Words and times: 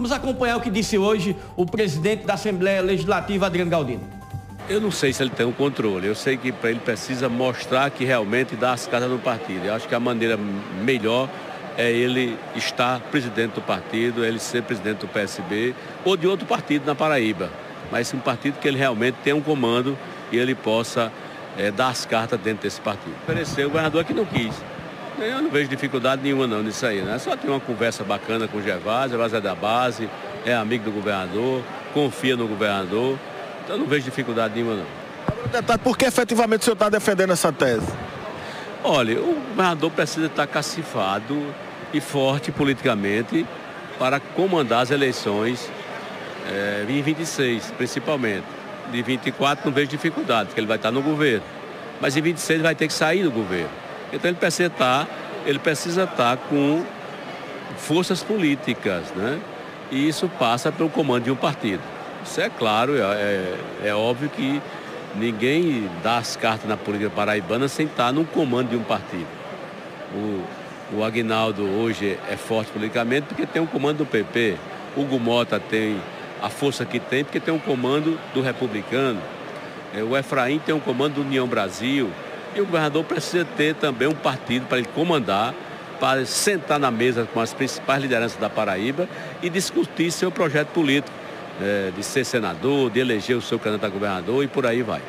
Vamos 0.00 0.12
acompanhar 0.12 0.56
o 0.56 0.62
que 0.62 0.70
disse 0.70 0.96
hoje 0.96 1.36
o 1.54 1.66
presidente 1.66 2.24
da 2.24 2.32
Assembleia 2.32 2.80
Legislativa, 2.80 3.44
Adriano 3.44 3.70
Galdino. 3.70 4.00
Eu 4.66 4.80
não 4.80 4.90
sei 4.90 5.12
se 5.12 5.22
ele 5.22 5.28
tem 5.28 5.44
um 5.44 5.52
controle. 5.52 6.06
Eu 6.06 6.14
sei 6.14 6.38
que 6.38 6.54
ele 6.64 6.78
precisa 6.78 7.28
mostrar 7.28 7.90
que 7.90 8.02
realmente 8.02 8.56
dá 8.56 8.72
as 8.72 8.86
casas 8.86 9.10
no 9.10 9.18
partido. 9.18 9.66
Eu 9.66 9.74
acho 9.74 9.86
que 9.86 9.94
a 9.94 10.00
maneira 10.00 10.38
melhor 10.82 11.28
é 11.76 11.92
ele 11.92 12.38
estar 12.56 12.98
presidente 13.10 13.56
do 13.56 13.60
partido, 13.60 14.24
ele 14.24 14.38
ser 14.38 14.62
presidente 14.62 15.00
do 15.00 15.08
PSB 15.08 15.74
ou 16.02 16.16
de 16.16 16.26
outro 16.26 16.46
partido 16.46 16.86
na 16.86 16.94
Paraíba. 16.94 17.50
Mas 17.92 18.14
um 18.14 18.20
partido 18.20 18.58
que 18.58 18.66
ele 18.66 18.78
realmente 18.78 19.16
tem 19.22 19.34
um 19.34 19.42
comando 19.42 19.98
e 20.32 20.38
ele 20.38 20.54
possa 20.54 21.12
é, 21.58 21.70
dar 21.70 21.88
as 21.88 22.06
cartas 22.06 22.40
dentro 22.40 22.62
desse 22.62 22.80
partido. 22.80 23.14
Ofereceu 23.24 23.66
o 23.66 23.68
governador 23.68 24.02
que 24.06 24.14
não 24.14 24.24
quis. 24.24 24.54
Eu 25.20 25.42
não 25.42 25.50
vejo 25.50 25.68
dificuldade 25.68 26.22
nenhuma 26.22 26.46
não 26.46 26.62
nisso 26.62 26.86
aí, 26.86 27.02
né? 27.02 27.18
Só 27.18 27.36
tem 27.36 27.50
uma 27.50 27.60
conversa 27.60 28.02
bacana 28.02 28.48
com 28.48 28.58
o 28.58 28.62
Gervásio, 28.62 29.10
Gervásio 29.10 29.36
é 29.36 29.40
da 29.40 29.54
base, 29.54 30.08
é 30.46 30.54
amigo 30.54 30.84
do 30.84 30.90
governador, 30.90 31.62
confia 31.92 32.36
no 32.36 32.48
governador. 32.48 33.18
Então 33.64 33.76
não 33.76 33.86
vejo 33.86 34.04
dificuldade 34.04 34.54
nenhuma 34.54 34.76
não. 34.76 34.86
Deputado, 35.52 35.80
por 35.80 35.96
que 35.96 36.06
efetivamente 36.06 36.62
o 36.62 36.64
senhor 36.64 36.74
está 36.74 36.88
defendendo 36.88 37.32
essa 37.32 37.52
tese? 37.52 37.86
Olha, 38.82 39.20
o 39.20 39.34
governador 39.50 39.90
precisa 39.90 40.26
estar 40.26 40.46
cacifado 40.46 41.54
e 41.92 42.00
forte 42.00 42.50
politicamente 42.50 43.46
para 43.98 44.18
comandar 44.18 44.82
as 44.82 44.90
eleições 44.90 45.70
é, 46.50 46.86
em 46.88 47.02
26, 47.02 47.72
principalmente. 47.76 48.44
De 48.90 49.02
24 49.02 49.66
não 49.66 49.72
vejo 49.72 49.88
dificuldade, 49.88 50.48
porque 50.48 50.60
ele 50.60 50.66
vai 50.66 50.76
estar 50.76 50.90
no 50.90 51.02
governo. 51.02 51.44
Mas 52.00 52.16
em 52.16 52.22
26 52.22 52.56
ele 52.56 52.62
vai 52.62 52.74
ter 52.74 52.86
que 52.86 52.92
sair 52.92 53.22
do 53.22 53.30
governo. 53.30 53.70
Então 54.12 54.30
ele 54.30 54.38
precisa 54.38 54.68
estar, 54.68 55.08
ele 55.46 55.58
precisa 55.58 56.04
estar 56.04 56.36
com 56.36 56.84
forças 57.76 58.22
políticas, 58.22 59.10
né? 59.14 59.40
E 59.90 60.08
isso 60.08 60.28
passa 60.38 60.70
pelo 60.70 60.88
comando 60.88 61.24
de 61.24 61.30
um 61.30 61.36
partido. 61.36 61.82
Isso 62.24 62.40
é 62.40 62.50
claro, 62.50 62.96
é, 62.96 63.00
é, 63.00 63.88
é 63.88 63.94
óbvio 63.94 64.28
que 64.28 64.60
ninguém 65.16 65.88
dá 66.02 66.18
as 66.18 66.36
cartas 66.36 66.68
na 66.68 66.76
política 66.76 67.10
paraibana 67.10 67.66
sem 67.68 67.86
estar 67.86 68.12
no 68.12 68.24
comando 68.24 68.70
de 68.70 68.76
um 68.76 68.82
partido. 68.82 69.26
O, 70.14 70.44
o 70.96 71.04
Agnaldo 71.04 71.64
hoje 71.64 72.18
é 72.28 72.36
forte 72.36 72.70
politicamente 72.72 73.26
porque 73.28 73.46
tem 73.46 73.62
um 73.62 73.66
comando 73.66 73.98
do 73.98 74.06
PP. 74.06 74.56
O 74.96 75.04
Gumota 75.04 75.58
tem 75.58 76.00
a 76.42 76.48
força 76.48 76.84
que 76.84 76.98
tem 76.98 77.24
porque 77.24 77.40
tem 77.40 77.52
um 77.54 77.58
comando 77.58 78.18
do 78.34 78.40
republicano. 78.40 79.20
É, 79.94 80.02
o 80.02 80.16
Efraim 80.16 80.58
tem 80.58 80.74
um 80.74 80.80
comando 80.80 81.14
do 81.14 81.20
União 81.22 81.46
Brasil. 81.46 82.10
E 82.54 82.60
o 82.60 82.66
governador 82.66 83.04
precisa 83.04 83.44
ter 83.56 83.74
também 83.74 84.08
um 84.08 84.14
partido 84.14 84.66
para 84.66 84.78
ele 84.78 84.88
comandar, 84.94 85.54
para 86.00 86.24
sentar 86.24 86.78
na 86.78 86.90
mesa 86.90 87.28
com 87.32 87.40
as 87.40 87.52
principais 87.52 88.02
lideranças 88.02 88.38
da 88.38 88.48
Paraíba 88.48 89.08
e 89.42 89.48
discutir 89.48 90.10
seu 90.10 90.30
projeto 90.30 90.68
político, 90.68 91.14
é, 91.60 91.92
de 91.94 92.02
ser 92.02 92.24
senador, 92.24 92.90
de 92.90 93.00
eleger 93.00 93.36
o 93.36 93.42
seu 93.42 93.58
candidato 93.58 93.86
a 93.86 93.88
governador 93.90 94.42
e 94.42 94.48
por 94.48 94.66
aí 94.66 94.82
vai. 94.82 95.02